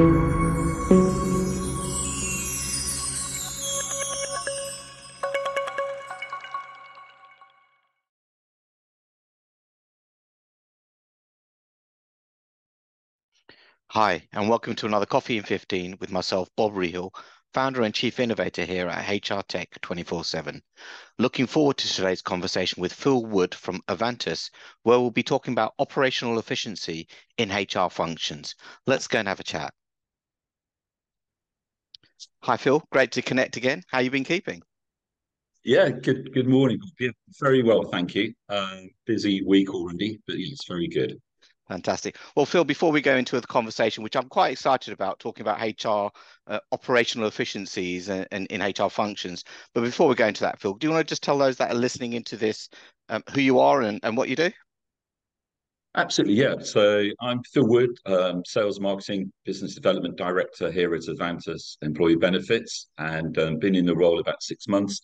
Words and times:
Hi, 0.00 0.06
and 14.32 14.48
welcome 14.48 14.74
to 14.76 14.86
another 14.86 15.04
Coffee 15.04 15.36
in 15.36 15.42
15 15.42 15.98
with 16.00 16.10
myself, 16.10 16.48
Bob 16.56 16.72
Rehill, 16.72 17.10
founder 17.52 17.82
and 17.82 17.92
chief 17.92 18.20
innovator 18.20 18.64
here 18.64 18.88
at 18.88 19.06
HR 19.06 19.42
Tech 19.42 19.68
24/7. 19.82 20.62
Looking 21.18 21.46
forward 21.46 21.76
to 21.76 21.92
today's 21.92 22.22
conversation 22.22 22.80
with 22.80 22.94
Phil 22.94 23.26
Wood 23.26 23.54
from 23.54 23.82
Avantus, 23.88 24.48
where 24.84 24.98
we'll 24.98 25.10
be 25.10 25.22
talking 25.22 25.52
about 25.52 25.74
operational 25.78 26.38
efficiency 26.38 27.06
in 27.36 27.50
HR 27.50 27.90
functions. 27.90 28.54
Let's 28.86 29.06
go 29.06 29.18
and 29.18 29.28
have 29.28 29.40
a 29.40 29.44
chat. 29.44 29.74
Hi, 32.42 32.56
Phil. 32.56 32.82
Great 32.92 33.12
to 33.12 33.22
connect 33.22 33.56
again. 33.56 33.82
How 33.88 34.00
you 34.00 34.10
been 34.10 34.24
keeping? 34.24 34.62
Yeah, 35.64 35.90
good. 35.90 36.32
Good 36.32 36.48
morning. 36.48 36.78
Yeah, 36.98 37.10
very 37.38 37.62
well, 37.62 37.84
thank 37.84 38.14
you. 38.14 38.32
Uh, 38.48 38.80
busy 39.06 39.42
week 39.42 39.74
already, 39.74 40.18
but 40.26 40.38
yeah, 40.38 40.48
it's 40.52 40.66
very 40.66 40.88
good. 40.88 41.20
Fantastic. 41.68 42.16
Well, 42.34 42.46
Phil, 42.46 42.64
before 42.64 42.90
we 42.90 43.00
go 43.00 43.14
into 43.14 43.40
the 43.40 43.46
conversation, 43.46 44.02
which 44.02 44.16
I'm 44.16 44.28
quite 44.28 44.50
excited 44.50 44.92
about, 44.92 45.20
talking 45.20 45.42
about 45.42 45.60
HR 45.60 46.10
uh, 46.48 46.58
operational 46.72 47.28
efficiencies 47.28 48.08
and, 48.08 48.26
in 48.32 48.60
HR 48.60 48.90
functions. 48.90 49.44
But 49.72 49.82
before 49.82 50.08
we 50.08 50.16
go 50.16 50.26
into 50.26 50.40
that, 50.40 50.58
Phil, 50.58 50.74
do 50.74 50.86
you 50.86 50.92
want 50.92 51.06
to 51.06 51.12
just 51.12 51.22
tell 51.22 51.38
those 51.38 51.58
that 51.58 51.70
are 51.70 51.78
listening 51.78 52.14
into 52.14 52.36
this 52.36 52.68
um, 53.08 53.22
who 53.32 53.40
you 53.40 53.60
are 53.60 53.82
and, 53.82 54.00
and 54.02 54.16
what 54.16 54.28
you 54.28 54.34
do? 54.34 54.50
Absolutely, 55.96 56.34
yeah. 56.34 56.54
So 56.60 57.06
I'm 57.20 57.42
Phil 57.42 57.66
Wood, 57.66 57.90
um, 58.06 58.44
Sales 58.44 58.78
Marketing 58.78 59.32
Business 59.44 59.74
Development 59.74 60.16
Director 60.16 60.70
here 60.70 60.94
at 60.94 61.02
Avantus 61.02 61.76
Employee 61.82 62.14
Benefits, 62.14 62.88
and 62.98 63.36
um, 63.38 63.58
been 63.58 63.74
in 63.74 63.86
the 63.86 63.96
role 63.96 64.20
about 64.20 64.42
six 64.42 64.68
months. 64.68 65.00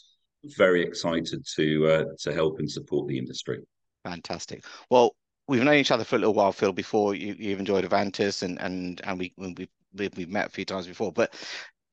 Very 0.56 0.82
excited 0.82 1.44
to 1.56 1.86
uh, 1.88 2.04
to 2.20 2.32
help 2.32 2.60
and 2.60 2.70
support 2.70 3.08
the 3.08 3.18
industry. 3.18 3.58
Fantastic. 4.04 4.64
Well, 4.88 5.16
we've 5.48 5.64
known 5.64 5.74
each 5.74 5.90
other 5.90 6.04
for 6.04 6.14
a 6.14 6.18
little 6.20 6.34
while, 6.34 6.52
Phil, 6.52 6.72
before 6.72 7.16
you, 7.16 7.34
you've 7.36 7.58
enjoyed 7.58 7.84
Avantus 7.84 8.44
and 8.44 8.60
and 8.60 9.00
and 9.02 9.18
we 9.18 9.32
we've 9.36 9.68
we've 10.16 10.28
met 10.28 10.46
a 10.46 10.50
few 10.50 10.64
times 10.64 10.86
before. 10.86 11.10
But 11.10 11.34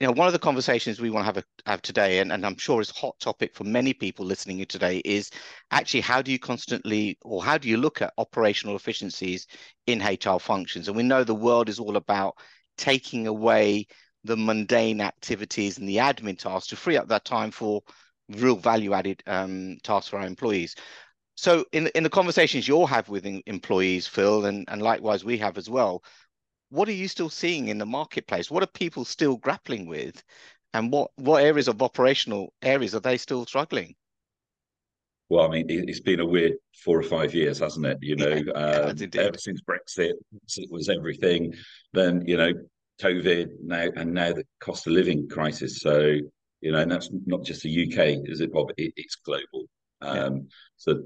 you 0.03 0.09
know, 0.09 0.15
one 0.15 0.27
of 0.27 0.33
the 0.33 0.39
conversations 0.39 0.99
we 0.99 1.09
want 1.09 1.21
to 1.21 1.25
have 1.27 1.37
a, 1.37 1.43
have 1.65 1.81
today, 1.81 2.19
and, 2.19 2.33
and 2.33 2.45
I'm 2.45 2.57
sure 2.57 2.81
is 2.81 2.89
a 2.89 2.99
hot 2.99 3.17
topic 3.21 3.55
for 3.55 3.63
many 3.63 3.93
people 3.93 4.25
listening 4.25 4.59
in 4.59 4.65
today, 4.65 4.97
is 5.05 5.31
actually 5.71 6.01
how 6.01 6.21
do 6.21 6.29
you 6.29 6.37
constantly 6.37 7.17
or 7.21 7.41
how 7.41 7.57
do 7.57 7.69
you 7.69 7.77
look 7.77 8.01
at 8.01 8.11
operational 8.17 8.75
efficiencies 8.75 9.47
in 9.87 10.01
HR 10.01 10.41
functions? 10.41 10.89
And 10.89 10.97
we 10.97 11.03
know 11.03 11.23
the 11.23 11.33
world 11.33 11.69
is 11.69 11.79
all 11.79 11.95
about 11.95 12.35
taking 12.77 13.27
away 13.27 13.87
the 14.25 14.35
mundane 14.35 14.99
activities 14.99 15.77
and 15.77 15.87
the 15.87 15.95
admin 15.95 16.37
tasks 16.37 16.67
to 16.71 16.75
free 16.75 16.97
up 16.97 17.07
that 17.07 17.23
time 17.23 17.51
for 17.51 17.81
real 18.27 18.57
value 18.57 18.91
added 18.91 19.23
um, 19.25 19.77
tasks 19.83 20.09
for 20.09 20.19
our 20.19 20.27
employees. 20.27 20.75
So 21.35 21.63
in 21.71 21.87
in 21.95 22.03
the 22.03 22.09
conversations 22.09 22.67
you'll 22.67 22.87
have 22.87 23.07
with 23.07 23.25
employees, 23.25 24.05
Phil, 24.05 24.47
and 24.47 24.65
and 24.67 24.81
likewise 24.81 25.23
we 25.23 25.37
have 25.37 25.57
as 25.57 25.69
well, 25.69 26.03
what 26.73 26.89
are 26.89 26.93
you 26.93 27.07
still 27.07 27.29
seeing 27.29 27.67
in 27.67 27.77
the 27.77 27.85
marketplace? 27.85 28.49
What 28.49 28.63
are 28.63 28.67
people 28.67 29.05
still 29.05 29.37
grappling 29.37 29.85
with, 29.85 30.23
and 30.73 30.91
what 30.91 31.11
what 31.15 31.43
areas 31.43 31.67
of 31.67 31.83
operational 31.83 32.51
areas 32.63 32.95
are 32.95 32.99
they 32.99 33.17
still 33.17 33.45
struggling? 33.45 33.95
Well, 35.29 35.45
I 35.45 35.49
mean, 35.49 35.65
it's 35.69 35.99
been 35.99 36.19
a 36.19 36.25
weird 36.25 36.53
four 36.83 36.97
or 36.97 37.03
five 37.03 37.33
years, 37.33 37.59
hasn't 37.59 37.85
it? 37.85 37.97
You 38.01 38.15
know, 38.15 38.41
yeah, 38.45 38.51
um, 38.53 38.97
ever 39.17 39.37
since 39.37 39.61
Brexit, 39.61 40.13
it 40.57 40.71
was 40.71 40.89
everything. 40.89 41.53
Then 41.93 42.23
you 42.25 42.37
know, 42.37 42.51
COVID 42.99 43.49
now, 43.63 43.87
and 43.95 44.13
now 44.13 44.33
the 44.33 44.45
cost 44.59 44.87
of 44.87 44.93
living 44.93 45.29
crisis. 45.29 45.79
So 45.79 46.17
you 46.61 46.71
know, 46.71 46.79
and 46.79 46.91
that's 46.91 47.09
not 47.27 47.43
just 47.43 47.61
the 47.61 47.83
UK, 47.83 48.23
is 48.25 48.41
it, 48.41 48.51
Bob? 48.51 48.71
It, 48.77 48.93
it's 48.95 49.15
global. 49.17 49.65
Um, 50.01 50.17
yeah. 50.17 50.41
So 50.77 51.03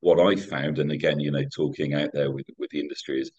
what 0.00 0.20
I 0.20 0.36
found, 0.36 0.78
and 0.78 0.92
again, 0.92 1.18
you 1.18 1.30
know, 1.30 1.44
talking 1.44 1.94
out 1.94 2.10
there 2.12 2.30
with 2.30 2.46
with 2.58 2.68
the 2.70 2.80
industry 2.80 3.22
is 3.22 3.32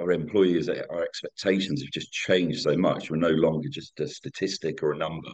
our 0.00 0.12
employees, 0.12 0.68
our 0.68 1.02
expectations 1.02 1.82
have 1.82 1.90
just 1.90 2.12
changed 2.12 2.62
so 2.62 2.76
much. 2.76 3.10
We're 3.10 3.16
no 3.16 3.30
longer 3.30 3.68
just 3.68 3.98
a 4.00 4.08
statistic 4.08 4.82
or 4.82 4.92
a 4.92 4.98
number. 4.98 5.30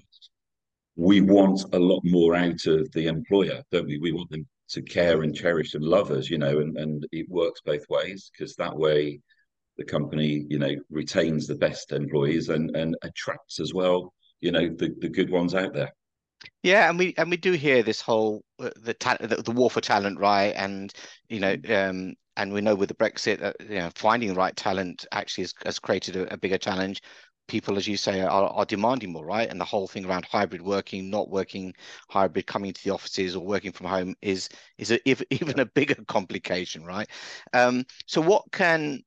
We 0.97 1.21
want 1.21 1.63
a 1.73 1.79
lot 1.79 2.01
more 2.05 2.35
out 2.35 2.67
of 2.67 2.91
the 2.93 3.07
employer, 3.07 3.63
don't 3.71 3.87
we? 3.87 3.99
We 3.99 4.13
want 4.13 4.31
them 4.31 4.47
to 4.71 4.83
care 4.83 5.23
and 5.23 5.35
cherish 5.35 5.75
and 5.75 5.85
love 5.85 6.11
us, 6.11 6.29
you 6.29 6.39
know, 6.39 6.59
and, 6.61 6.77
and 6.77 7.07
it 7.13 7.27
works 7.29 7.61
both 7.65 7.85
ways 7.89 8.31
because 8.33 8.55
that 8.57 8.77
way 8.77 9.21
the 9.77 9.85
company, 9.85 10.45
you 10.49 10.59
know, 10.59 10.75
retains 10.91 11.47
the 11.47 11.55
best 11.55 11.93
employees 11.93 12.49
and, 12.49 12.77
and 12.77 12.97
attracts 13.03 13.61
as 13.61 13.73
well, 13.73 14.13
you 14.41 14.51
know, 14.51 14.69
the, 14.69 14.95
the 14.99 15.09
good 15.09 15.31
ones 15.31 15.55
out 15.55 15.73
there. 15.73 15.93
Yeah, 16.63 16.89
and 16.89 16.99
we 16.99 17.15
and 17.17 17.31
we 17.31 17.37
do 17.37 17.53
hear 17.53 17.83
this 17.83 18.01
whole 18.01 18.45
uh, 18.61 18.71
the, 18.77 18.95
ta- 18.95 19.17
the, 19.21 19.43
the 19.43 19.51
war 19.51 19.71
for 19.71 19.81
talent, 19.81 20.21
right? 20.21 20.55
And 20.55 20.93
you 21.29 21.41
know, 21.41 21.57
mm. 21.57 21.91
um, 21.91 22.15
and 22.39 22.53
we 22.53 22.61
know 22.61 22.75
with 22.77 22.89
the 22.89 22.95
Brexit, 22.95 23.43
uh, 23.43 23.53
you 23.61 23.81
know, 23.81 23.91
finding 23.95 24.31
the 24.31 24.35
right 24.37 24.55
talent 24.55 25.05
actually 25.13 25.43
has, 25.43 25.55
has 25.65 25.79
created 25.79 26.17
a, 26.17 26.33
a, 26.33 26.37
bigger 26.37 26.57
challenge. 26.57 27.03
People, 27.49 27.77
as 27.77 27.89
you 27.89 27.97
say, 27.97 28.21
are, 28.21 28.49
are 28.49 28.65
demanding 28.65 29.13
more, 29.13 29.27
right? 29.27 29.51
And 29.51 29.61
the 29.61 29.65
whole 29.65 29.89
thing 29.89 30.05
around 30.07 30.25
hybrid 30.25 30.63
working, 30.63 31.11
not 31.11 31.31
working 31.31 31.75
hybrid, 32.09 32.47
coming 32.47 32.73
to 32.73 32.85
the 32.85 32.95
offices 32.95 33.35
or 33.35 33.45
working 33.45 33.73
from 33.73 33.87
home 33.87 34.15
is 34.23 34.49
is 34.79 34.93
a, 34.93 35.01
if, 35.09 35.21
even 35.31 35.59
a 35.59 35.67
bigger 35.67 35.97
complication, 36.07 36.85
right? 36.85 37.09
Um, 37.53 37.85
so, 38.07 38.21
what 38.21 38.45
can 38.53 39.03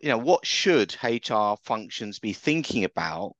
you 0.00 0.10
know? 0.10 0.18
What 0.18 0.44
should 0.44 0.94
HR 1.02 1.54
functions 1.64 2.18
be 2.18 2.34
thinking 2.34 2.84
about 2.84 3.34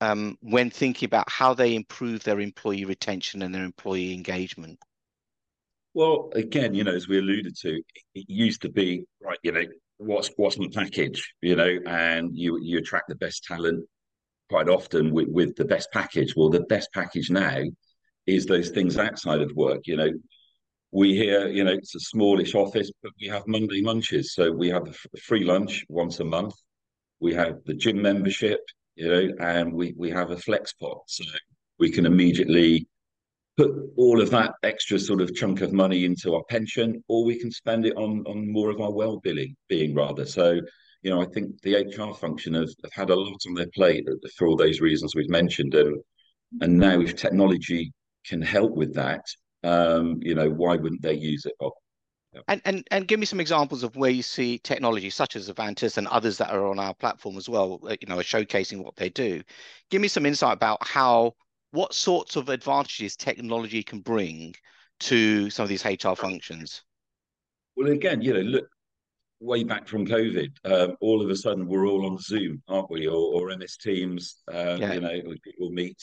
um, 0.00 0.38
when 0.40 0.70
thinking 0.70 1.06
about 1.06 1.28
how 1.30 1.52
they 1.52 1.74
improve 1.74 2.24
their 2.24 2.40
employee 2.40 2.86
retention 2.86 3.42
and 3.42 3.54
their 3.54 3.64
employee 3.64 4.14
engagement? 4.14 4.78
Well, 5.94 6.30
again, 6.34 6.74
you 6.74 6.84
know, 6.84 6.94
as 6.94 7.08
we 7.08 7.18
alluded 7.18 7.56
to, 7.62 7.82
it 8.14 8.24
used 8.28 8.62
to 8.62 8.68
be 8.70 9.04
right. 9.22 9.38
You 9.42 9.52
know, 9.52 9.64
what's 9.98 10.30
what's 10.36 10.56
the 10.56 10.68
package? 10.68 11.34
You 11.42 11.56
know, 11.56 11.78
and 11.86 12.30
you 12.36 12.58
you 12.62 12.78
attract 12.78 13.08
the 13.08 13.16
best 13.16 13.44
talent 13.44 13.84
quite 14.48 14.68
often 14.68 15.12
with 15.12 15.28
with 15.28 15.56
the 15.56 15.64
best 15.64 15.90
package. 15.92 16.34
Well, 16.36 16.50
the 16.50 16.60
best 16.62 16.90
package 16.92 17.30
now 17.30 17.62
is 18.26 18.46
those 18.46 18.70
things 18.70 18.98
outside 18.98 19.40
of 19.40 19.52
work. 19.56 19.82
You 19.86 19.96
know, 19.96 20.10
we 20.92 21.14
hear, 21.16 21.48
you 21.48 21.64
know, 21.64 21.72
it's 21.72 21.94
a 21.94 22.00
smallish 22.00 22.54
office, 22.54 22.90
but 23.02 23.12
we 23.20 23.28
have 23.28 23.46
Monday 23.46 23.82
munches. 23.82 24.34
So 24.34 24.52
we 24.52 24.68
have 24.70 24.88
a 24.88 25.18
free 25.20 25.44
lunch 25.44 25.84
once 25.88 26.20
a 26.20 26.24
month. 26.24 26.54
We 27.20 27.34
have 27.34 27.58
the 27.66 27.74
gym 27.74 28.02
membership 28.02 28.60
you 28.96 29.08
know, 29.08 29.28
and 29.40 29.72
we 29.72 29.94
we 29.96 30.10
have 30.10 30.30
a 30.30 30.36
flex 30.36 30.72
pot, 30.74 31.02
so 31.06 31.24
we 31.78 31.90
can 31.90 32.04
immediately 32.06 32.86
put 33.56 33.70
all 33.96 34.20
of 34.20 34.30
that 34.30 34.52
extra 34.62 34.98
sort 34.98 35.20
of 35.20 35.34
chunk 35.34 35.60
of 35.60 35.72
money 35.72 36.04
into 36.04 36.34
our 36.34 36.42
pension, 36.48 37.02
or 37.08 37.24
we 37.24 37.38
can 37.38 37.50
spend 37.50 37.86
it 37.86 37.96
on 37.96 38.24
on 38.26 38.50
more 38.50 38.70
of 38.70 38.80
our 38.80 38.92
well-being, 38.92 39.54
being 39.68 39.94
rather. 39.94 40.26
So, 40.26 40.60
you 41.02 41.10
know, 41.10 41.20
I 41.20 41.26
think 41.26 41.60
the 41.62 41.76
HR 41.76 42.14
function 42.14 42.54
have, 42.54 42.70
have 42.84 42.92
had 42.92 43.10
a 43.10 43.16
lot 43.16 43.40
on 43.46 43.54
their 43.54 43.68
plate 43.74 44.06
for 44.36 44.46
all 44.46 44.56
those 44.56 44.80
reasons 44.80 45.14
we've 45.14 45.28
mentioned, 45.28 45.74
and 45.74 45.96
and 46.60 46.78
now 46.78 47.00
if 47.00 47.16
technology 47.16 47.92
can 48.26 48.42
help 48.42 48.72
with 48.72 48.94
that, 48.94 49.24
um, 49.64 50.18
you 50.22 50.34
know, 50.34 50.50
why 50.50 50.76
wouldn't 50.76 51.02
they 51.02 51.14
use 51.14 51.44
it? 51.46 51.54
And, 52.46 52.62
and 52.64 52.86
and 52.92 53.08
give 53.08 53.18
me 53.18 53.26
some 53.26 53.40
examples 53.40 53.82
of 53.82 53.96
where 53.96 54.10
you 54.10 54.22
see 54.22 54.58
technology 54.58 55.10
such 55.10 55.34
as 55.34 55.50
Avantus 55.50 55.96
and 55.98 56.06
others 56.06 56.38
that 56.38 56.50
are 56.50 56.66
on 56.66 56.78
our 56.78 56.94
platform 56.94 57.36
as 57.36 57.48
well, 57.48 57.80
uh, 57.84 57.96
you 58.00 58.06
know, 58.06 58.18
are 58.18 58.22
showcasing 58.22 58.84
what 58.84 58.94
they 58.96 59.08
do. 59.08 59.42
Give 59.90 60.00
me 60.00 60.06
some 60.08 60.26
insight 60.26 60.54
about 60.54 60.86
how 60.86 61.34
what 61.72 61.94
sorts 61.94 62.36
of 62.36 62.48
advantages 62.48 63.16
technology 63.16 63.82
can 63.82 64.00
bring 64.00 64.54
to 65.00 65.50
some 65.50 65.64
of 65.64 65.68
these 65.68 65.84
HR 65.84 66.14
functions. 66.14 66.82
Well, 67.76 67.90
again, 67.90 68.20
you 68.20 68.34
know, 68.34 68.40
look 68.40 68.68
way 69.40 69.64
back 69.64 69.88
from 69.88 70.06
COVID, 70.06 70.50
um, 70.64 70.96
all 71.00 71.22
of 71.22 71.30
a 71.30 71.36
sudden 71.36 71.66
we're 71.66 71.86
all 71.86 72.06
on 72.06 72.18
Zoom, 72.18 72.62
aren't 72.68 72.90
we, 72.90 73.06
or, 73.06 73.14
or 73.50 73.56
MS 73.56 73.78
Teams? 73.78 74.42
Uh, 74.52 74.76
yeah. 74.78 74.92
You 74.94 75.00
know, 75.00 75.20
people 75.42 75.70
meet, 75.70 75.96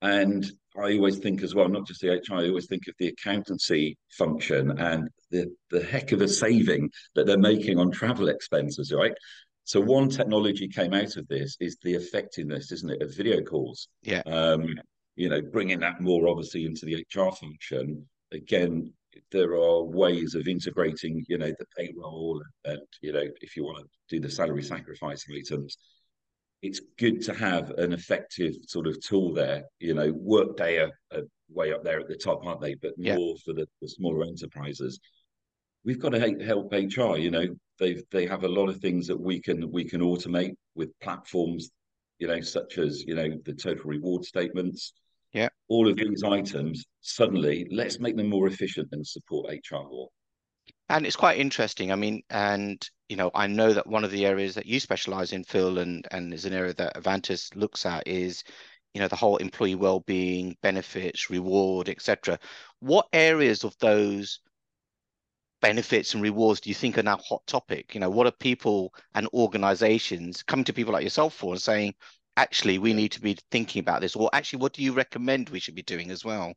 and 0.00 0.50
I 0.76 0.94
always 0.94 1.18
think 1.18 1.42
as 1.42 1.54
well, 1.54 1.68
not 1.68 1.86
just 1.86 2.00
the 2.00 2.10
HR, 2.10 2.34
I 2.34 2.48
always 2.48 2.66
think 2.66 2.86
of 2.88 2.94
the 2.98 3.08
accountancy 3.08 3.98
function 4.16 4.78
and 4.78 5.08
the, 5.30 5.52
the 5.70 5.82
heck 5.82 6.12
of 6.12 6.22
a 6.22 6.28
saving 6.28 6.90
that 7.14 7.26
they're 7.26 7.36
making 7.36 7.78
on 7.78 7.90
travel 7.90 8.28
expenses, 8.28 8.92
right? 8.92 9.12
So 9.64 9.80
one 9.80 10.08
technology 10.08 10.66
came 10.66 10.94
out 10.94 11.16
of 11.16 11.28
this 11.28 11.56
is 11.60 11.76
the 11.82 11.94
effectiveness, 11.94 12.72
isn't 12.72 12.90
it, 12.90 13.02
of 13.02 13.14
video 13.14 13.42
calls? 13.42 13.88
Yeah. 14.02 14.22
Um, 14.24 14.76
you 15.18 15.28
know, 15.28 15.42
bringing 15.42 15.80
that 15.80 16.00
more 16.00 16.28
obviously 16.28 16.64
into 16.64 16.86
the 16.86 17.04
HR 17.12 17.32
function. 17.34 18.06
Again, 18.30 18.92
there 19.32 19.54
are 19.54 19.82
ways 19.82 20.36
of 20.36 20.46
integrating, 20.46 21.24
you 21.28 21.38
know, 21.38 21.52
the 21.58 21.66
payroll 21.76 22.40
and, 22.64 22.78
you 23.02 23.12
know, 23.12 23.24
if 23.40 23.56
you 23.56 23.64
want 23.64 23.78
to 23.78 23.88
do 24.08 24.20
the 24.20 24.30
salary 24.30 24.62
sacrifice 24.62 25.24
items, 25.28 25.76
it's 26.62 26.80
good 27.00 27.20
to 27.22 27.34
have 27.34 27.70
an 27.78 27.92
effective 27.92 28.54
sort 28.68 28.86
of 28.86 29.00
tool 29.00 29.34
there. 29.34 29.64
You 29.80 29.94
know, 29.94 30.12
Workday 30.14 30.78
are, 30.78 30.92
are 31.12 31.22
way 31.50 31.72
up 31.72 31.82
there 31.82 31.98
at 31.98 32.06
the 32.06 32.16
top, 32.16 32.46
aren't 32.46 32.60
they? 32.60 32.74
But 32.74 32.92
yeah. 32.96 33.16
more 33.16 33.34
for 33.44 33.52
the, 33.54 33.66
the, 33.82 33.88
smaller 33.88 34.24
enterprises. 34.24 35.00
we've 35.84 36.00
got 36.00 36.10
to 36.10 36.44
help 36.44 36.72
HR. 36.72 37.16
You 37.16 37.32
know, 37.32 37.46
they 37.80 38.02
they 38.12 38.26
have 38.26 38.44
a 38.44 38.48
lot 38.48 38.68
of 38.68 38.78
things 38.78 39.08
that 39.08 39.20
we 39.20 39.40
can 39.40 39.70
we 39.72 39.84
can 39.84 40.00
automate 40.00 40.54
with 40.76 40.90
platforms, 41.00 41.70
you 42.20 42.28
know, 42.28 42.40
such 42.40 42.78
as 42.78 43.02
you 43.04 43.16
know 43.16 43.30
the 43.44 43.54
total 43.54 43.84
reward 43.84 44.24
statements. 44.24 44.92
Yeah, 45.32 45.48
all 45.68 45.88
of 45.88 45.96
these 45.96 46.22
items. 46.22 46.84
Suddenly, 47.00 47.66
let's 47.70 48.00
make 48.00 48.16
them 48.16 48.28
more 48.28 48.46
efficient 48.46 48.88
and 48.92 49.06
support 49.06 49.50
HR 49.50 49.84
more. 49.88 50.08
And 50.88 51.06
it's 51.06 51.16
quite 51.16 51.38
interesting. 51.38 51.92
I 51.92 51.96
mean, 51.96 52.22
and 52.30 52.86
you 53.08 53.16
know, 53.16 53.30
I 53.34 53.46
know 53.46 53.72
that 53.72 53.86
one 53.86 54.04
of 54.04 54.10
the 54.10 54.26
areas 54.26 54.54
that 54.54 54.66
you 54.66 54.80
specialize 54.80 55.32
in, 55.32 55.44
Phil, 55.44 55.78
and 55.78 56.06
and 56.10 56.32
is 56.32 56.44
an 56.44 56.54
area 56.54 56.74
that 56.74 56.96
Avantus 56.96 57.54
looks 57.54 57.84
at 57.86 58.06
is, 58.06 58.42
you 58.94 59.00
know, 59.00 59.08
the 59.08 59.16
whole 59.16 59.36
employee 59.36 59.74
well-being, 59.74 60.56
benefits, 60.62 61.30
reward, 61.30 61.88
etc. 61.88 62.38
What 62.80 63.06
areas 63.12 63.64
of 63.64 63.76
those 63.80 64.40
benefits 65.60 66.14
and 66.14 66.22
rewards 66.22 66.60
do 66.60 66.70
you 66.70 66.74
think 66.74 66.98
are 66.98 67.02
now 67.02 67.18
hot 67.18 67.46
topic? 67.46 67.94
You 67.94 68.00
know, 68.00 68.10
what 68.10 68.26
are 68.26 68.32
people 68.32 68.94
and 69.14 69.28
organizations 69.34 70.42
coming 70.42 70.64
to 70.64 70.72
people 70.72 70.92
like 70.92 71.04
yourself 71.04 71.34
for 71.34 71.52
and 71.52 71.60
saying, 71.62 71.94
actually, 72.38 72.78
we 72.78 72.94
need 72.94 73.12
to 73.12 73.20
be 73.20 73.36
thinking 73.50 73.80
about 73.80 74.00
this, 74.00 74.16
or 74.16 74.30
actually, 74.32 74.60
what 74.60 74.72
do 74.72 74.82
you 74.82 74.92
recommend 74.92 75.50
we 75.50 75.60
should 75.60 75.74
be 75.74 75.82
doing 75.82 76.10
as 76.10 76.24
well? 76.24 76.54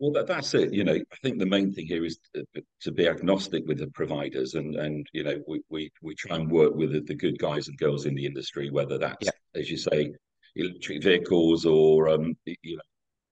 Well, 0.00 0.12
that, 0.12 0.26
that's 0.26 0.52
it. 0.54 0.74
You 0.74 0.82
know, 0.82 0.94
I 0.94 1.16
think 1.22 1.38
the 1.38 1.46
main 1.46 1.72
thing 1.72 1.86
here 1.86 2.04
is 2.04 2.18
to, 2.34 2.44
to, 2.82 2.92
be 2.92 3.08
agnostic 3.08 3.64
with 3.66 3.78
the 3.78 3.86
providers, 3.88 4.54
and 4.54 4.74
and 4.74 5.06
you 5.12 5.22
know, 5.22 5.40
we 5.46 5.62
we, 5.70 5.90
we 6.02 6.14
try 6.16 6.36
and 6.36 6.50
work 6.50 6.74
with 6.74 6.92
the, 6.92 7.00
the 7.00 7.14
good 7.14 7.38
guys 7.38 7.68
and 7.68 7.78
girls 7.78 8.04
in 8.04 8.14
the 8.14 8.26
industry, 8.26 8.70
whether 8.70 8.98
that's 8.98 9.24
yeah. 9.24 9.60
as 9.60 9.70
you 9.70 9.78
say, 9.78 10.12
electric 10.56 11.02
vehicles 11.02 11.64
or 11.64 12.08
um, 12.08 12.36
you 12.44 12.76
know, 12.76 12.82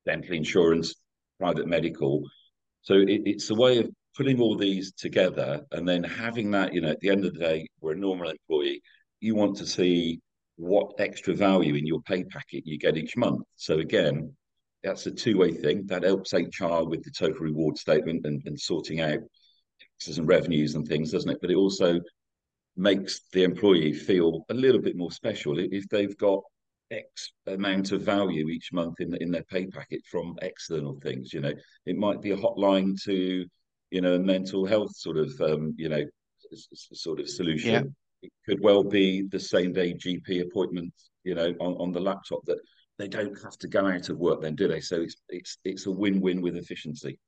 dental 0.06 0.34
insurance, 0.34 0.94
private 1.38 1.66
medical. 1.66 2.22
So 2.82 2.94
it, 2.94 3.22
it's 3.26 3.50
a 3.50 3.54
way 3.54 3.78
of 3.78 3.90
putting 4.16 4.40
all 4.40 4.56
these 4.56 4.92
together 4.92 5.62
and 5.72 5.88
then 5.88 6.04
having 6.04 6.50
that, 6.52 6.72
you 6.74 6.80
know, 6.80 6.90
at 6.90 7.00
the 7.00 7.10
end 7.10 7.24
of 7.24 7.34
the 7.34 7.40
day, 7.40 7.66
we're 7.80 7.92
a 7.92 7.96
normal 7.96 8.30
employee. 8.30 8.82
You 9.20 9.34
want 9.34 9.56
to 9.56 9.66
see 9.66 10.20
what 10.62 10.94
extra 10.98 11.34
value 11.34 11.74
in 11.74 11.86
your 11.86 12.00
pay 12.02 12.24
packet 12.24 12.66
you 12.66 12.78
get 12.78 12.96
each 12.96 13.16
month. 13.16 13.42
So 13.56 13.78
again, 13.78 14.32
that's 14.82 15.06
a 15.06 15.10
two-way 15.10 15.52
thing. 15.52 15.86
That 15.86 16.04
helps 16.04 16.32
HR 16.32 16.84
with 16.84 17.02
the 17.02 17.10
total 17.10 17.40
reward 17.40 17.76
statement 17.76 18.26
and, 18.26 18.42
and 18.46 18.58
sorting 18.58 19.00
out 19.00 19.18
taxes 19.80 20.18
and 20.18 20.28
revenues 20.28 20.74
and 20.74 20.86
things, 20.86 21.12
doesn't 21.12 21.30
it? 21.30 21.38
But 21.40 21.50
it 21.50 21.56
also 21.56 22.00
makes 22.76 23.20
the 23.32 23.44
employee 23.44 23.92
feel 23.92 24.44
a 24.50 24.54
little 24.54 24.80
bit 24.80 24.96
more 24.96 25.12
special 25.12 25.58
if 25.58 25.88
they've 25.88 26.16
got 26.16 26.40
X 26.90 27.32
amount 27.46 27.92
of 27.92 28.02
value 28.02 28.48
each 28.48 28.72
month 28.72 29.00
in 29.00 29.14
in 29.16 29.30
their 29.30 29.44
pay 29.44 29.66
packet 29.66 30.02
from 30.10 30.36
external 30.42 30.98
things. 31.02 31.32
You 31.32 31.40
know, 31.40 31.52
it 31.86 31.96
might 31.96 32.20
be 32.20 32.32
a 32.32 32.36
hotline 32.36 33.00
to 33.04 33.46
you 33.92 34.00
know, 34.00 34.14
a 34.14 34.18
mental 34.18 34.66
health 34.66 34.96
sort 34.96 35.18
of, 35.18 35.38
um, 35.42 35.74
you 35.76 35.88
know, 35.88 36.02
sort 36.74 37.20
of 37.20 37.28
solution. 37.28 37.94
It 38.22 38.32
could 38.46 38.60
well 38.60 38.84
be 38.84 39.22
the 39.22 39.40
same 39.40 39.72
day 39.72 39.94
GP 39.94 40.42
appointment, 40.42 40.92
you 41.24 41.34
know, 41.34 41.54
on, 41.60 41.74
on 41.78 41.92
the 41.92 42.00
laptop 42.00 42.44
that 42.46 42.58
they 42.98 43.08
don't 43.08 43.36
have 43.42 43.58
to 43.58 43.68
go 43.68 43.86
out 43.86 44.08
of 44.08 44.18
work 44.18 44.42
then, 44.42 44.54
do 44.54 44.68
they? 44.68 44.80
So 44.80 45.00
it's 45.00 45.16
it's 45.28 45.58
it's 45.64 45.86
a 45.86 45.90
win-win 45.90 46.40
with 46.40 46.56
efficiency. 46.56 47.18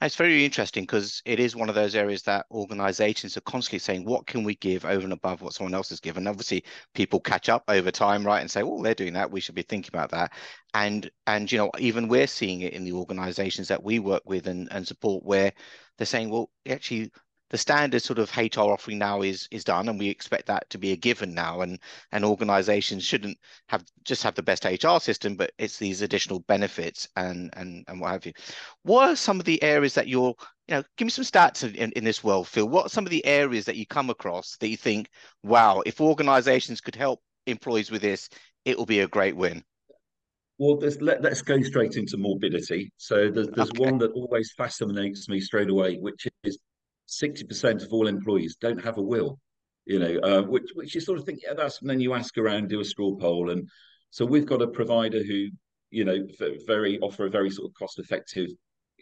It's 0.00 0.16
very 0.16 0.44
interesting 0.44 0.82
because 0.82 1.22
it 1.24 1.40
is 1.40 1.56
one 1.56 1.68
of 1.68 1.74
those 1.74 1.94
areas 1.94 2.22
that 2.22 2.44
organizations 2.50 3.36
are 3.36 3.42
constantly 3.42 3.78
saying, 3.78 4.04
what 4.04 4.26
can 4.26 4.44
we 4.44 4.56
give 4.56 4.84
over 4.84 5.02
and 5.02 5.12
above 5.12 5.40
what 5.40 5.54
someone 5.54 5.72
else 5.72 5.88
has 5.88 6.00
given? 6.00 6.26
Obviously, 6.26 6.64
people 6.94 7.20
catch 7.20 7.48
up 7.48 7.64
over 7.68 7.90
time, 7.90 8.26
right? 8.26 8.40
And 8.40 8.50
say, 8.50 8.62
oh, 8.62 8.82
they're 8.82 8.94
doing 8.94 9.14
that. 9.14 9.30
We 9.30 9.40
should 9.40 9.54
be 9.54 9.62
thinking 9.62 9.90
about 9.94 10.10
that. 10.10 10.32
And, 10.74 11.10
and 11.26 11.50
you 11.50 11.58
know, 11.58 11.70
even 11.78 12.08
we're 12.08 12.26
seeing 12.26 12.60
it 12.62 12.74
in 12.74 12.84
the 12.84 12.92
organizations 12.92 13.68
that 13.68 13.82
we 13.82 13.98
work 13.98 14.22
with 14.26 14.46
and, 14.46 14.68
and 14.72 14.86
support 14.86 15.24
where 15.24 15.52
they're 15.96 16.06
saying, 16.06 16.28
well, 16.28 16.50
actually, 16.68 17.10
the 17.54 17.58
standard 17.58 18.02
sort 18.02 18.18
of 18.18 18.36
HR 18.36 18.72
offering 18.72 18.98
now 18.98 19.22
is 19.22 19.46
is 19.52 19.62
done, 19.62 19.88
and 19.88 19.96
we 19.96 20.08
expect 20.08 20.46
that 20.46 20.68
to 20.70 20.76
be 20.76 20.90
a 20.90 20.96
given 20.96 21.32
now. 21.32 21.60
And 21.60 21.78
and 22.10 22.24
organisations 22.24 23.04
shouldn't 23.04 23.38
have 23.68 23.84
just 24.02 24.24
have 24.24 24.34
the 24.34 24.42
best 24.42 24.64
HR 24.64 24.98
system, 24.98 25.36
but 25.36 25.52
it's 25.56 25.78
these 25.78 26.02
additional 26.02 26.40
benefits 26.40 27.06
and 27.14 27.50
and 27.56 27.84
and 27.86 28.00
what 28.00 28.10
have 28.10 28.26
you. 28.26 28.32
What 28.82 29.08
are 29.08 29.14
some 29.14 29.38
of 29.38 29.46
the 29.46 29.62
areas 29.62 29.94
that 29.94 30.08
you're 30.08 30.34
you 30.66 30.74
know, 30.74 30.82
give 30.96 31.06
me 31.06 31.10
some 31.10 31.24
stats 31.24 31.62
in, 31.62 31.92
in 31.92 32.02
this 32.02 32.24
world, 32.24 32.48
Phil. 32.48 32.68
What 32.68 32.86
are 32.86 32.88
some 32.88 33.06
of 33.06 33.10
the 33.10 33.24
areas 33.24 33.66
that 33.66 33.76
you 33.76 33.86
come 33.86 34.10
across 34.10 34.56
that 34.56 34.68
you 34.68 34.76
think, 34.76 35.08
wow, 35.44 35.80
if 35.86 36.00
organizations 36.00 36.80
could 36.80 36.96
help 36.96 37.20
employees 37.46 37.92
with 37.92 38.02
this, 38.02 38.28
it 38.64 38.76
will 38.76 38.86
be 38.86 39.00
a 39.00 39.06
great 39.06 39.36
win? 39.36 39.62
Well, 40.58 40.78
let, 41.00 41.24
us 41.24 41.42
go 41.42 41.62
straight 41.62 41.96
into 41.96 42.16
morbidity. 42.16 42.90
So 42.96 43.30
there's, 43.30 43.48
there's 43.48 43.70
okay. 43.70 43.84
one 43.84 43.98
that 43.98 44.12
always 44.12 44.52
fascinates 44.56 45.28
me 45.28 45.38
straight 45.38 45.68
away, 45.68 45.98
which 45.98 46.26
is 46.42 46.58
60% 47.08 47.84
of 47.84 47.92
all 47.92 48.06
employees 48.06 48.56
don't 48.60 48.82
have 48.82 48.98
a 48.98 49.02
will, 49.02 49.38
you 49.84 49.98
know, 49.98 50.18
uh, 50.20 50.42
which, 50.42 50.70
which 50.74 50.94
you 50.94 51.00
sort 51.00 51.18
of 51.18 51.24
think, 51.24 51.40
yeah, 51.42 51.54
that's, 51.54 51.80
and 51.80 51.90
then 51.90 52.00
you 52.00 52.14
ask 52.14 52.36
around, 52.38 52.68
do 52.68 52.80
a 52.80 52.84
straw 52.84 53.14
poll. 53.14 53.50
And 53.50 53.68
so 54.10 54.24
we've 54.24 54.46
got 54.46 54.62
a 54.62 54.68
provider 54.68 55.22
who, 55.22 55.48
you 55.90 56.04
know, 56.04 56.26
very 56.66 56.98
offer 57.00 57.26
a 57.26 57.30
very 57.30 57.50
sort 57.50 57.70
of 57.70 57.74
cost 57.74 57.98
effective, 57.98 58.48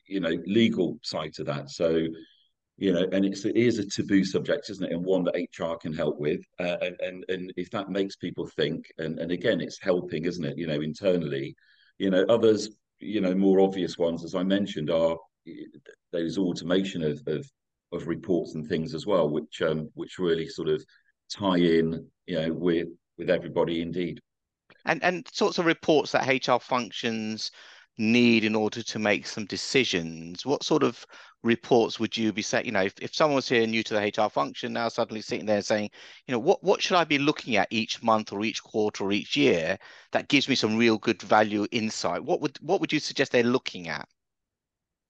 you 0.07 0.21
know, 0.21 0.37
legal 0.47 0.99
side 1.03 1.33
to 1.35 1.45
that. 1.45 1.71
So, 1.71 2.07
you 2.77 2.93
know, 2.93 3.07
and 3.13 3.25
it's, 3.25 3.45
it 3.45 3.57
is 3.57 3.79
a 3.79 3.87
taboo 3.87 4.25
subject, 4.25 4.69
isn't 4.71 4.85
it? 4.85 4.93
And 4.93 5.05
one 5.05 5.25
that 5.25 5.37
HR 5.37 5.77
can 5.77 5.93
help 5.93 6.19
with. 6.19 6.41
Uh, 6.59 6.77
and, 6.81 6.97
and, 7.01 7.25
and 7.29 7.53
if 7.57 7.71
that 7.71 7.91
makes 7.91 8.17
people 8.17 8.47
think, 8.47 8.87
and, 8.99 9.19
and 9.19 9.31
again, 9.31 9.61
it's 9.61 9.81
helping, 9.81 10.25
isn't 10.25 10.45
it? 10.45 10.59
You 10.59 10.67
know, 10.67 10.81
internally, 10.81 11.55
you 11.99 12.11
know, 12.11 12.25
others, 12.29 12.71
you 12.99 13.21
know, 13.21 13.35
more 13.35 13.61
obvious 13.61 13.99
ones, 13.99 14.25
as 14.25 14.35
I 14.35 14.43
mentioned, 14.43 14.91
are 14.91 15.17
there's 16.13 16.39
automation 16.39 17.03
of, 17.03 17.23
of 17.27 17.49
of 17.93 18.09
reports 18.09 18.55
and 18.55 18.67
things 18.67 18.95
as 18.95 19.07
well, 19.07 19.29
which 19.29 19.63
um, 19.63 19.89
which 19.95 20.19
really 20.19 20.49
sort 20.49 20.69
of 20.69 20.85
tie 21.31 21.59
in, 21.59 22.07
you 22.27 22.41
know, 22.41 22.53
with 22.53 22.89
with 23.19 23.31
everybody 23.31 23.83
indeed. 23.83 24.21
And 24.85 25.03
and 25.03 25.27
sorts 25.33 25.59
of 25.59 25.67
reports 25.67 26.13
that 26.13 26.27
HR 26.27 26.59
functions 26.59 27.51
need 27.99 28.45
in 28.45 28.55
order 28.55 28.83
to 28.83 28.99
make 28.99 29.27
some 29.27 29.45
decisions. 29.45 30.47
What 30.47 30.65
sort 30.65 30.83
of 30.83 31.05
reports 31.43 32.01
would 32.01 32.17
you 32.17 32.33
be 32.33 32.43
saying? 32.43 32.67
You 32.67 32.73
know, 32.73 32.83
if, 32.83 32.95
if 33.01 33.15
someone 33.15 33.37
was 33.37 33.49
here 33.49 33.67
new 33.67 33.83
to 33.83 33.95
the 33.95 34.13
HR 34.17 34.31
function 34.31 34.73
now 34.73 34.89
suddenly 34.89 35.21
sitting 35.21 35.47
there 35.47 35.63
saying, 35.63 35.91
you 36.27 36.33
know, 36.33 36.39
what 36.39 36.63
what 36.65 36.83
should 36.83 36.97
I 36.97 37.05
be 37.05 37.19
looking 37.19 37.57
at 37.57 37.69
each 37.71 38.03
month 38.03 38.33
or 38.33 38.45
each 38.45 38.63
quarter 38.63 39.05
or 39.05 39.13
each 39.13 39.37
year 39.37 39.79
that 40.13 40.29
gives 40.29 40.49
me 40.49 40.55
some 40.55 40.77
real 40.77 40.99
good 40.99 41.21
value 41.23 41.67
insight? 41.71 42.25
What 42.25 42.41
would 42.41 42.59
what 42.61 42.81
would 42.81 42.93
you 42.93 43.01
suggest 43.01 43.33
they're 43.33 43.43
looking 43.43 43.89
at? 43.89 44.09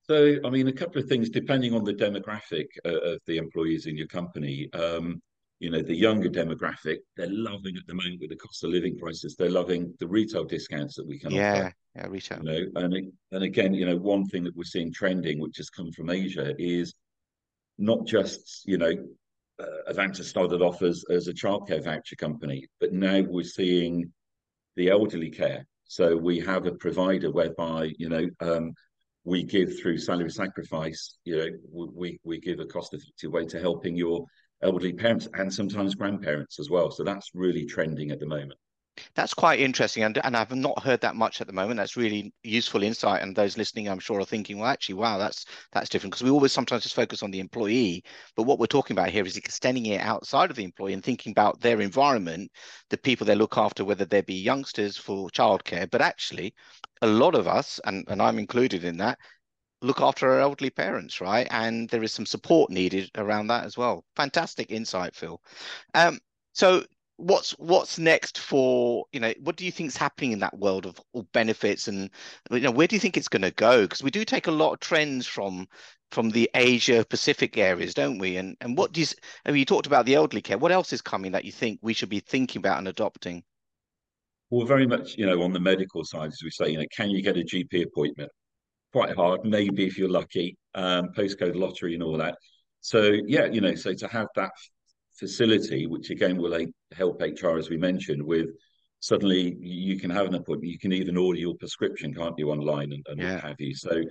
So, 0.02 0.37
I 0.44 0.50
mean, 0.50 0.69
a 0.69 0.72
couple 0.72 1.00
of 1.00 1.08
things 1.08 1.31
depending 1.31 1.75
on 1.75 1.84
the 1.84 1.94
demographic 1.94 2.66
uh, 2.84 3.12
of 3.12 3.20
the 3.26 3.37
employees 3.37 3.87
in 3.87 3.96
your 3.96 4.08
company. 4.08 4.69
Um, 4.72 5.22
you 5.60 5.70
know, 5.70 5.81
the 5.81 5.94
younger 5.94 6.28
demographic, 6.28 6.99
they're 7.16 7.31
loving 7.31 7.77
at 7.77 7.86
the 7.86 7.94
moment 7.94 8.20
with 8.20 8.31
the 8.31 8.36
cost 8.36 8.65
of 8.65 8.70
living 8.70 8.98
crisis. 8.98 9.36
They're 9.36 9.48
loving 9.48 9.94
the 10.00 10.08
retail 10.08 10.44
discounts 10.44 10.96
that 10.96 11.06
we 11.06 11.20
can 11.20 11.31
yeah, 11.31 11.53
offer. 11.53 11.74
Yeah, 11.94 12.06
retail. 12.08 12.38
You 12.43 12.44
know, 12.44 12.81
and 12.81 13.12
and 13.31 13.44
again, 13.44 13.72
you 13.72 13.86
know, 13.86 13.96
one 13.96 14.27
thing 14.27 14.43
that 14.43 14.56
we're 14.56 14.65
seeing 14.65 14.93
trending, 14.93 15.38
which 15.38 15.58
has 15.58 15.70
come 15.70 15.93
from 15.93 16.10
Asia, 16.10 16.53
is 16.58 16.94
not 17.79 18.08
just 18.08 18.62
you 18.67 18.77
know, 18.77 18.93
uh, 19.60 19.93
Avantus 19.93 20.24
started 20.24 20.62
off 20.62 20.82
as 20.82 21.05
as 21.10 21.29
a 21.29 21.32
childcare 21.32 21.84
voucher 21.84 22.17
company, 22.17 22.67
but 22.81 22.93
now 22.93 23.20
we're 23.20 23.44
seeing 23.44 24.12
the 24.74 24.91
elderly 24.91 25.31
care. 25.31 25.65
So 25.84 26.17
we 26.17 26.41
have 26.41 26.67
a 26.67 26.72
provider 26.72 27.31
whereby 27.31 27.93
you 27.98 28.08
know 28.08 28.29
um, 28.41 28.72
we 29.24 29.44
give 29.44 29.79
through 29.79 29.98
salary 29.98 30.31
sacrifice, 30.31 31.19
you 31.24 31.36
know, 31.36 31.48
we 31.72 32.19
we 32.24 32.41
give 32.41 32.60
a 32.60 32.67
cost 32.67 32.94
effective 32.94 33.32
way 33.32 33.44
to 33.46 33.60
helping 33.60 33.96
your 33.96 34.24
elderly 34.62 34.93
parents 34.93 35.29
and 35.34 35.52
sometimes 35.52 35.94
grandparents 35.94 36.58
as 36.58 36.70
well. 36.70 36.91
So 36.91 37.05
that's 37.05 37.31
really 37.34 37.64
trending 37.64 38.10
at 38.10 38.20
the 38.20 38.26
moment. 38.26 38.58
That's 39.15 39.32
quite 39.32 39.58
interesting, 39.61 40.03
and 40.03 40.19
and 40.25 40.37
I've 40.37 40.53
not 40.55 40.82
heard 40.82 41.01
that 41.01 41.17
much 41.17 41.41
at 41.41 41.46
the 41.46 41.53
moment. 41.53 41.79
That's 41.79 41.96
really 41.96 42.32
useful 42.43 42.82
insight, 42.82 43.22
and 43.22 43.34
those 43.34 43.56
listening, 43.56 43.89
I'm 43.89 43.99
sure, 43.99 44.20
are 44.20 44.25
thinking, 44.25 44.58
well, 44.58 44.69
actually, 44.69 44.96
wow, 44.96 45.17
that's 45.19 45.46
that's 45.72 45.89
different 45.89 46.13
because 46.13 46.25
we 46.25 46.31
always 46.31 46.53
sometimes 46.53 46.82
just 46.82 46.94
focus 46.94 47.22
on 47.22 47.31
the 47.31 47.41
employee, 47.41 48.05
but 48.37 48.43
what 48.43 48.58
we're 48.58 48.67
talking 48.67 48.94
about 48.96 49.08
here 49.08 49.25
is 49.25 49.37
extending 49.39 49.87
it 49.87 50.01
outside 50.03 50.51
of 50.51 50.56
the 50.56 50.65
employee 50.65 50.93
and 50.93 51.03
thinking 51.03 51.31
about 51.31 51.61
their 51.61 51.81
environment, 51.81 52.51
the 52.91 52.99
people 52.99 53.27
they 53.27 53.34
look 53.34 53.56
after, 53.56 53.84
whether 53.84 54.05
they 54.05 54.20
be 54.20 54.34
youngsters 54.34 54.96
for 54.99 55.31
childcare, 55.31 55.91
but 55.91 56.03
actually, 56.03 56.55
a 57.01 57.06
lot 57.06 57.34
of 57.34 57.49
us, 57.49 57.81
and 57.84 58.05
and 58.08 58.20
I'm 58.20 58.39
included 58.39 58.84
in 58.84 58.99
that, 58.99 59.19
look 59.82 60.01
after 60.01 60.31
our 60.31 60.41
elderly 60.41 60.70
parents, 60.70 61.20
right? 61.20 61.46
And 61.51 61.89
there 61.89 62.03
is 62.03 62.13
some 62.13 62.27
support 62.27 62.70
needed 62.70 63.11
around 63.17 63.49
that 63.49 63.65
as 63.65 63.77
well. 63.77 64.05
Fantastic 64.17 64.70
insight, 64.70 65.15
Phil. 65.15 65.41
Um, 65.94 66.20
so 66.53 66.84
what's 67.16 67.52
what's 67.52 67.98
next 67.98 68.38
for 68.38 69.04
you 69.12 69.20
know 69.20 69.32
what 69.42 69.56
do 69.56 69.64
you 69.64 69.72
think 69.72 69.88
is 69.88 69.96
happening 69.96 70.32
in 70.32 70.38
that 70.40 70.58
world 70.58 70.86
of 70.86 71.00
benefits 71.32 71.86
and 71.88 72.10
you 72.50 72.60
know 72.60 72.70
where 72.70 72.86
do 72.86 72.96
you 72.96 73.00
think 73.00 73.16
it's 73.16 73.28
going 73.28 73.42
to 73.42 73.50
go? 73.52 73.82
Because 73.82 74.02
we 74.02 74.10
do 74.10 74.24
take 74.24 74.46
a 74.46 74.52
lot 74.52 74.72
of 74.72 74.81
trends 74.81 75.26
from 75.26 75.69
from 76.10 76.31
the 76.31 76.50
asia 76.54 77.04
pacific 77.08 77.56
areas 77.58 77.94
don't 77.94 78.19
we? 78.19 78.36
And 78.36 78.56
and 78.60 78.76
what 78.76 78.92
do 78.92 79.00
you 79.00 79.06
I 79.44 79.50
mean, 79.50 79.58
you 79.58 79.64
talked 79.64 79.86
about 79.86 80.06
the 80.06 80.14
elderly 80.14 80.42
care. 80.42 80.58
What 80.58 80.72
else 80.72 80.92
is 80.92 81.02
coming 81.02 81.32
that 81.32 81.44
you 81.44 81.52
think 81.52 81.78
we 81.82 81.94
should 81.94 82.08
be 82.08 82.20
thinking 82.20 82.60
about 82.60 82.78
and 82.78 82.88
adopting? 82.88 83.44
Well 84.50 84.66
very 84.66 84.86
much 84.86 85.16
you 85.16 85.26
know 85.26 85.42
on 85.42 85.52
the 85.52 85.60
medical 85.60 86.04
side 86.04 86.28
as 86.28 86.40
we 86.42 86.50
say 86.50 86.70
you 86.70 86.78
know 86.78 86.86
can 86.96 87.10
you 87.10 87.22
get 87.22 87.36
a 87.36 87.40
gp 87.40 87.84
appointment? 87.84 88.31
Quite 88.92 89.14
hard 89.16 89.44
maybe 89.44 89.86
if 89.86 89.98
you're 89.98 90.08
lucky 90.08 90.56
um 90.74 91.08
postcode 91.16 91.56
lottery 91.56 91.94
and 91.94 92.02
all 92.02 92.16
that. 92.19 92.36
So 92.81 93.12
yeah, 93.26 93.46
you 93.46 93.60
know, 93.60 93.76
so 93.76 93.94
to 93.94 94.08
have 94.08 94.26
that 94.34 94.50
facility, 95.14 95.86
which 95.86 96.10
again 96.10 96.36
will 96.36 96.66
help 96.94 97.20
HR, 97.20 97.58
as 97.58 97.70
we 97.70 97.76
mentioned, 97.76 98.22
with 98.22 98.48
suddenly 99.00 99.56
you 99.60 99.98
can 99.98 100.10
have 100.10 100.26
an 100.26 100.34
appointment, 100.34 100.72
you 100.72 100.78
can 100.78 100.92
even 100.92 101.16
order 101.16 101.38
your 101.38 101.54
prescription, 101.56 102.14
can't 102.14 102.38
you, 102.38 102.50
online 102.50 102.92
and, 102.92 103.04
and 103.08 103.20
yeah. 103.20 103.34
what 103.34 103.44
have 103.44 103.60
you. 103.60 103.74
So, 103.74 104.02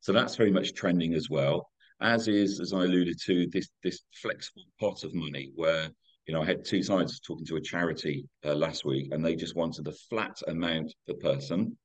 so 0.00 0.12
that's 0.12 0.36
very 0.36 0.50
much 0.50 0.74
trending 0.74 1.14
as 1.14 1.30
well. 1.30 1.68
As 2.00 2.28
is, 2.28 2.60
as 2.60 2.72
I 2.72 2.84
alluded 2.84 3.18
to, 3.26 3.46
this 3.48 3.68
this 3.84 4.00
flexible 4.22 4.64
pot 4.80 5.04
of 5.04 5.14
money 5.14 5.52
where 5.54 5.90
you 6.26 6.32
know 6.32 6.42
I 6.42 6.46
had 6.46 6.64
two 6.64 6.82
sides 6.82 7.20
talking 7.20 7.44
to 7.46 7.56
a 7.56 7.60
charity 7.60 8.26
uh, 8.44 8.54
last 8.54 8.86
week, 8.86 9.08
and 9.12 9.24
they 9.24 9.36
just 9.36 9.54
wanted 9.54 9.86
a 9.86 9.92
flat 10.08 10.40
amount 10.48 10.94
per 11.06 11.14
person. 11.14 11.76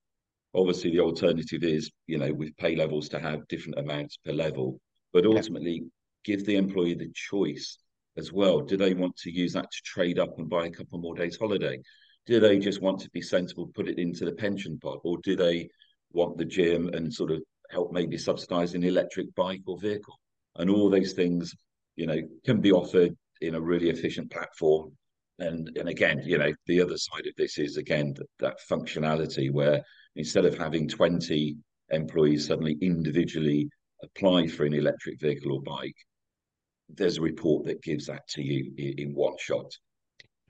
Obviously, 0.53 0.91
the 0.91 1.01
alternative 1.01 1.63
is 1.63 1.91
you 2.07 2.17
know 2.17 2.31
with 2.33 2.55
pay 2.55 2.77
levels 2.77 3.09
to 3.09 3.19
have 3.19 3.47
different 3.49 3.77
amounts 3.77 4.17
per 4.25 4.31
level, 4.31 4.79
but 5.11 5.25
ultimately 5.25 5.81
yeah. 5.83 5.89
give 6.23 6.45
the 6.45 6.55
employee 6.55 6.95
the 6.95 7.11
choice 7.13 7.77
as 8.17 8.31
well. 8.31 8.61
Do 8.61 8.77
they 8.77 8.93
want 8.93 9.15
to 9.17 9.31
use 9.31 9.53
that 9.53 9.71
to 9.71 9.81
trade 9.83 10.19
up 10.19 10.37
and 10.37 10.49
buy 10.49 10.67
a 10.67 10.71
couple 10.71 10.99
more 10.99 11.15
days 11.15 11.37
holiday? 11.37 11.79
Do 12.25 12.39
they 12.39 12.57
just 12.57 12.81
want 12.81 12.99
to 13.01 13.09
be 13.11 13.21
sensible, 13.21 13.71
put 13.75 13.87
it 13.87 13.99
into 13.99 14.25
the 14.25 14.31
pension 14.31 14.79
pot, 14.79 14.99
or 15.03 15.17
do 15.23 15.35
they 15.35 15.69
want 16.11 16.37
the 16.37 16.45
gym 16.45 16.89
and 16.89 17.13
sort 17.13 17.31
of 17.31 17.41
help 17.69 17.91
maybe 17.91 18.17
subsidize 18.17 18.73
an 18.73 18.83
electric 18.83 19.33
bike 19.35 19.61
or 19.67 19.77
vehicle? 19.77 20.19
And 20.55 20.69
all 20.69 20.89
those 20.89 21.13
things, 21.13 21.53
you 21.95 22.07
know, 22.07 22.19
can 22.45 22.61
be 22.61 22.71
offered 22.71 23.15
in 23.41 23.55
a 23.55 23.61
really 23.61 23.89
efficient 23.89 24.31
platform. 24.31 24.91
And 25.39 25.69
and 25.77 25.89
again, 25.89 26.21
you 26.25 26.37
know, 26.37 26.53
the 26.65 26.81
other 26.81 26.97
side 26.97 27.27
of 27.27 27.35
this 27.37 27.57
is 27.59 27.77
again 27.77 28.13
that, 28.13 28.27
that 28.39 28.57
functionality 28.69 29.51
where 29.51 29.83
instead 30.15 30.45
of 30.45 30.57
having 30.57 30.87
20 30.87 31.57
employees 31.91 32.47
suddenly 32.47 32.77
individually 32.81 33.69
apply 34.01 34.47
for 34.47 34.65
an 34.65 34.73
electric 34.73 35.19
vehicle 35.19 35.51
or 35.53 35.61
bike, 35.61 35.95
there's 36.89 37.17
a 37.17 37.21
report 37.21 37.65
that 37.65 37.81
gives 37.81 38.07
that 38.07 38.27
to 38.29 38.41
you 38.41 38.71
in, 38.77 38.93
in 38.97 39.15
one 39.15 39.35
shot. 39.39 39.71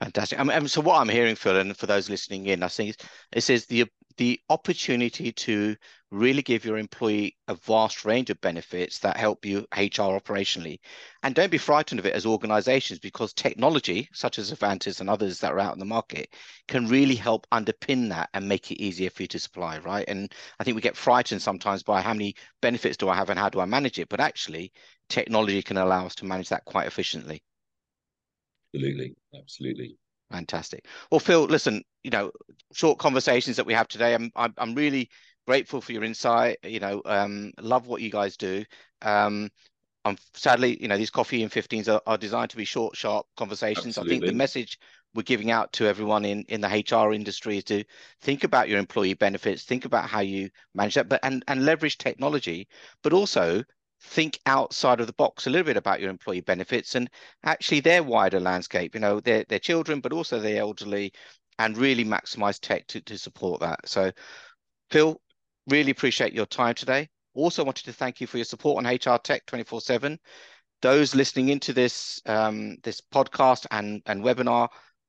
Fantastic. 0.00 0.38
I 0.38 0.44
mean, 0.44 0.68
so 0.68 0.82
what 0.82 1.00
I'm 1.00 1.08
hearing, 1.08 1.36
Phil, 1.36 1.56
and 1.56 1.76
for 1.76 1.86
those 1.86 2.10
listening 2.10 2.46
in, 2.46 2.62
I 2.62 2.68
think 2.68 2.96
it 3.32 3.40
says 3.40 3.66
the 3.66 3.86
the 4.18 4.40
opportunity 4.48 5.30
to 5.30 5.76
really 6.10 6.40
give 6.40 6.64
your 6.64 6.78
employee 6.78 7.36
a 7.48 7.54
vast 7.54 8.04
range 8.04 8.30
of 8.30 8.40
benefits 8.40 8.98
that 9.00 9.16
help 9.16 9.44
you 9.44 9.60
HR 9.76 10.16
operationally. 10.16 10.78
And 11.22 11.34
don't 11.34 11.50
be 11.50 11.58
frightened 11.58 11.98
of 11.98 12.06
it 12.06 12.14
as 12.14 12.24
organizations 12.24 12.98
because 12.98 13.32
technology, 13.34 14.08
such 14.14 14.38
as 14.38 14.52
Avantus 14.52 15.00
and 15.00 15.10
others 15.10 15.40
that 15.40 15.52
are 15.52 15.58
out 15.58 15.74
in 15.74 15.78
the 15.78 15.84
market, 15.84 16.30
can 16.68 16.88
really 16.88 17.16
help 17.16 17.46
underpin 17.52 18.08
that 18.10 18.30
and 18.32 18.48
make 18.48 18.70
it 18.70 18.82
easier 18.82 19.10
for 19.10 19.24
you 19.24 19.28
to 19.28 19.38
supply, 19.38 19.78
right? 19.78 20.06
And 20.08 20.32
I 20.58 20.64
think 20.64 20.76
we 20.76 20.80
get 20.80 20.96
frightened 20.96 21.42
sometimes 21.42 21.82
by 21.82 22.00
how 22.00 22.14
many 22.14 22.36
benefits 22.62 22.96
do 22.96 23.08
I 23.08 23.16
have 23.16 23.28
and 23.28 23.38
how 23.38 23.50
do 23.50 23.60
I 23.60 23.66
manage 23.66 23.98
it? 23.98 24.08
But 24.08 24.20
actually, 24.20 24.72
technology 25.08 25.62
can 25.62 25.76
allow 25.76 26.06
us 26.06 26.14
to 26.16 26.24
manage 26.24 26.48
that 26.48 26.64
quite 26.64 26.86
efficiently. 26.86 27.42
Absolutely. 28.74 29.14
Absolutely. 29.34 29.98
Fantastic. 30.30 30.86
Well, 31.10 31.20
Phil, 31.20 31.44
listen, 31.44 31.82
you 32.02 32.10
know, 32.10 32.32
short 32.72 32.98
conversations 32.98 33.56
that 33.56 33.66
we 33.66 33.74
have 33.74 33.88
today. 33.88 34.14
I'm 34.14 34.30
I'm, 34.34 34.54
I'm 34.58 34.74
really 34.74 35.08
grateful 35.46 35.80
for 35.80 35.92
your 35.92 36.04
insight. 36.04 36.58
You 36.64 36.80
know, 36.80 37.00
um, 37.04 37.52
love 37.60 37.86
what 37.86 38.02
you 38.02 38.10
guys 38.10 38.36
do. 38.36 38.64
Um, 39.02 39.50
I'm 40.04 40.16
sadly, 40.34 40.80
you 40.80 40.88
know, 40.88 40.96
these 40.96 41.10
coffee 41.10 41.42
and 41.42 41.50
15s 41.50 41.88
are, 41.88 42.00
are 42.06 42.18
designed 42.18 42.50
to 42.50 42.56
be 42.56 42.64
short, 42.64 42.96
sharp 42.96 43.26
conversations. 43.36 43.98
Absolutely. 43.98 44.16
I 44.16 44.20
think 44.20 44.26
the 44.26 44.36
message 44.36 44.78
we're 45.14 45.22
giving 45.22 45.50
out 45.50 45.72
to 45.74 45.86
everyone 45.86 46.24
in 46.24 46.42
in 46.48 46.60
the 46.60 46.68
HR 46.68 47.12
industry 47.12 47.58
is 47.58 47.64
to 47.64 47.84
think 48.20 48.44
about 48.44 48.68
your 48.68 48.78
employee 48.78 49.14
benefits, 49.14 49.64
think 49.64 49.84
about 49.84 50.08
how 50.08 50.20
you 50.20 50.50
manage 50.74 50.94
that, 50.94 51.08
but 51.08 51.20
and 51.22 51.44
and 51.48 51.64
leverage 51.64 51.98
technology, 51.98 52.68
but 53.02 53.12
also 53.12 53.62
think 54.00 54.38
outside 54.46 55.00
of 55.00 55.06
the 55.06 55.12
box 55.14 55.46
a 55.46 55.50
little 55.50 55.64
bit 55.64 55.76
about 55.76 56.00
your 56.00 56.10
employee 56.10 56.40
benefits 56.40 56.94
and 56.94 57.10
actually 57.44 57.80
their 57.80 58.02
wider 58.02 58.40
landscape, 58.40 58.94
you 58.94 59.00
know, 59.00 59.20
their, 59.20 59.44
their 59.48 59.58
children, 59.58 60.00
but 60.00 60.12
also 60.12 60.38
the 60.38 60.56
elderly, 60.56 61.12
and 61.58 61.78
really 61.78 62.04
maximize 62.04 62.58
tech 62.60 62.86
to, 62.88 63.00
to 63.00 63.16
support 63.16 63.60
that. 63.60 63.88
So, 63.88 64.12
Phil, 64.90 65.20
really 65.68 65.90
appreciate 65.90 66.32
your 66.32 66.46
time 66.46 66.74
today. 66.74 67.08
Also 67.34 67.64
wanted 67.64 67.84
to 67.84 67.92
thank 67.92 68.20
you 68.20 68.26
for 68.26 68.38
your 68.38 68.44
support 68.44 68.84
on 68.84 68.90
HR 68.90 69.18
Tech 69.18 69.44
24-7. 69.46 70.18
Those 70.82 71.14
listening 71.14 71.48
into 71.48 71.72
this 71.72 72.20
um, 72.26 72.76
this 72.82 73.00
podcast 73.00 73.66
and, 73.70 74.02
and 74.06 74.22
webinar 74.22 74.68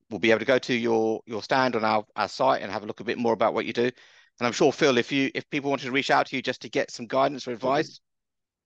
will 0.10 0.20
be 0.20 0.32
able 0.32 0.40
to 0.40 0.46
go 0.46 0.58
to 0.58 0.74
your, 0.74 1.22
your 1.26 1.44
stand 1.44 1.76
on 1.76 1.84
our, 1.84 2.06
our 2.16 2.30
site 2.30 2.62
and 2.62 2.72
have 2.72 2.84
a 2.84 2.86
look 2.86 3.02
a 3.02 3.04
bit 3.04 3.18
more 3.18 3.34
about 3.34 3.54
what 3.54 3.66
you 3.66 3.74
do. 3.74 3.84
And 3.84 4.46
I'm 4.46 4.54
sure, 4.54 4.72
Phil, 4.72 4.98
if 4.98 5.12
you 5.12 5.32
if 5.34 5.50
people 5.50 5.70
wanted 5.70 5.86
to 5.86 5.92
reach 5.92 6.12
out 6.12 6.28
to 6.28 6.36
you 6.36 6.42
just 6.42 6.62
to 6.62 6.70
get 6.70 6.92
some 6.92 7.08
guidance 7.08 7.48
or 7.48 7.52
advice, 7.52 8.00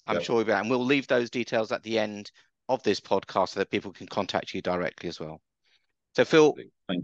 I'm 0.07 0.15
yep. 0.15 0.23
sure 0.23 0.37
we 0.37 0.43
will. 0.43 0.55
And 0.55 0.69
we'll 0.69 0.83
leave 0.83 1.07
those 1.07 1.29
details 1.29 1.71
at 1.71 1.83
the 1.83 1.99
end 1.99 2.31
of 2.69 2.81
this 2.83 2.99
podcast 2.99 3.49
so 3.49 3.59
that 3.59 3.69
people 3.69 3.91
can 3.91 4.07
contact 4.07 4.53
you 4.53 4.61
directly 4.61 5.09
as 5.09 5.19
well. 5.19 5.41
So, 6.15 6.25
Phil, 6.25 6.55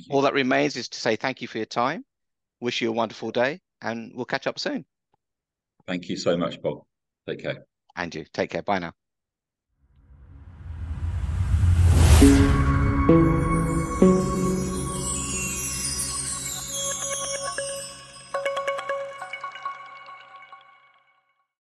all 0.10 0.22
that 0.22 0.34
remains 0.34 0.76
is 0.76 0.90
to 0.90 1.00
say 1.00 1.16
thank 1.16 1.42
you 1.42 1.48
for 1.48 1.58
your 1.58 1.66
time. 1.66 2.04
Wish 2.60 2.82
you 2.82 2.90
a 2.90 2.94
wonderful 2.94 3.32
day, 3.32 3.62
and 3.82 4.12
we'll 4.14 4.26
catch 4.26 4.48
up 4.48 4.60
soon. 4.60 4.86
Thank 5.88 6.10
you 6.10 6.18
so 6.18 6.36
much, 6.36 6.62
Bob. 6.62 6.82
Take 7.28 7.44
care. 7.44 7.66
And 7.96 8.14
you. 8.14 8.26
Take 8.34 8.50
care. 8.50 8.64
Bye 8.64 8.80
now. 8.80 8.94